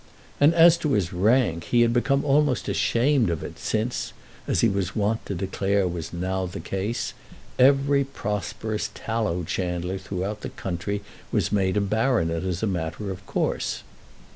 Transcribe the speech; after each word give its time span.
And 0.39 0.55
as 0.55 0.77
to 0.79 0.93
his 0.93 1.13
rank, 1.13 1.65
he 1.65 1.81
had 1.81 1.95
almost 2.23 2.63
become 2.65 2.71
ashamed 2.71 3.29
of 3.29 3.43
it, 3.43 3.59
since, 3.59 4.13
as 4.47 4.61
he 4.61 4.67
was 4.67 4.95
wont 4.95 5.23
to 5.27 5.35
declare 5.35 5.87
was 5.87 6.11
now 6.11 6.47
the 6.47 6.59
case, 6.59 7.13
every 7.59 8.03
prosperous 8.03 8.89
tallow 8.95 9.43
chandler 9.43 9.99
throughout 9.99 10.41
the 10.41 10.49
country 10.49 11.03
was 11.31 11.51
made 11.51 11.77
a 11.77 11.81
baronet 11.81 12.43
as 12.43 12.63
a 12.63 12.65
matter 12.65 13.11
of 13.11 13.23
course. 13.27 13.83